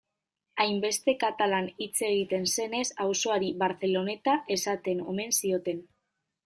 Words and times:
Hainbeste 0.63 1.13
katalan 1.23 1.67
hitz 1.85 2.01
egiten 2.09 2.49
zenez, 2.55 2.85
auzoari 3.07 3.55
Barceloneta 3.63 4.39
esaten 4.59 5.07
omen 5.15 5.41
zioten. 5.43 5.89